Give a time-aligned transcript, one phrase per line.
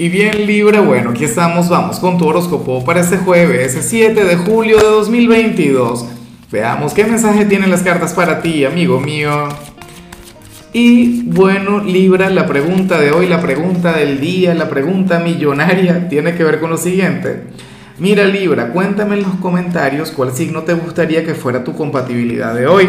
[0.00, 4.36] Y bien Libra, bueno, aquí estamos, vamos con tu horóscopo para este jueves, 7 de
[4.36, 6.06] julio de 2022.
[6.52, 9.48] Veamos qué mensaje tienen las cartas para ti, amigo mío.
[10.72, 16.36] Y bueno, Libra, la pregunta de hoy, la pregunta del día, la pregunta millonaria, tiene
[16.36, 17.42] que ver con lo siguiente.
[17.98, 22.68] Mira Libra, cuéntame en los comentarios cuál signo te gustaría que fuera tu compatibilidad de
[22.68, 22.88] hoy.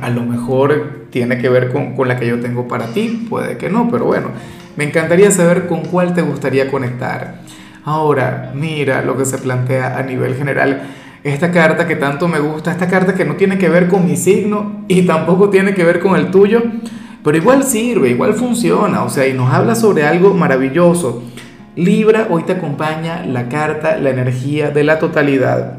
[0.00, 3.58] A lo mejor tiene que ver con, con la que yo tengo para ti, puede
[3.58, 4.28] que no, pero bueno,
[4.76, 7.40] me encantaría saber con cuál te gustaría conectar.
[7.84, 10.82] Ahora, mira lo que se plantea a nivel general.
[11.24, 14.16] Esta carta que tanto me gusta, esta carta que no tiene que ver con mi
[14.16, 16.62] signo y tampoco tiene que ver con el tuyo,
[17.22, 21.22] pero igual sirve, igual funciona, o sea, y nos habla sobre algo maravilloso.
[21.76, 25.78] Libra, hoy te acompaña la carta, la energía de la totalidad.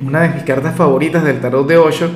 [0.00, 2.10] Una de mis cartas favoritas del tarot de Osho,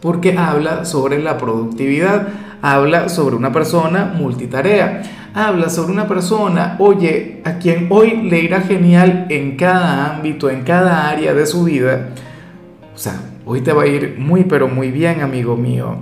[0.00, 2.28] porque habla sobre la productividad,
[2.62, 5.02] habla sobre una persona multitarea,
[5.34, 10.62] habla sobre una persona, oye, a quien hoy le irá genial en cada ámbito, en
[10.62, 12.08] cada área de su vida.
[12.94, 15.96] O sea, hoy te va a ir muy, pero muy bien, amigo mío.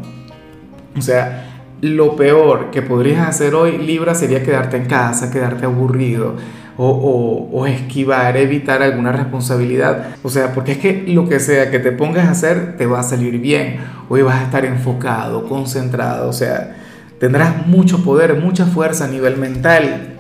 [0.97, 1.45] O sea,
[1.81, 6.35] lo peor que podrías hacer hoy, Libra, sería quedarte en casa, quedarte aburrido.
[6.81, 10.17] O, esquivar, evitar alguna responsabilidad.
[10.23, 13.01] O sea, porque es que lo que sea que te pongas a hacer te va
[13.01, 13.79] a salir bien.
[14.09, 16.29] Hoy vas a estar enfocado, concentrado.
[16.29, 16.77] O sea,
[17.19, 20.15] tendrás mucho poder, mucha fuerza a nivel mental.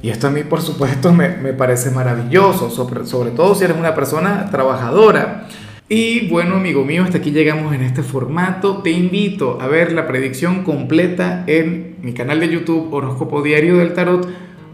[0.00, 3.76] Y esto a mí, por supuesto, me, me parece maravilloso, sobre, sobre todo si eres
[3.76, 5.48] una persona trabajadora.
[5.86, 8.78] Y bueno, amigo mío, hasta aquí llegamos en este formato.
[8.78, 13.92] Te invito a ver la predicción completa en mi canal de YouTube Horóscopo Diario del
[13.92, 14.26] Tarot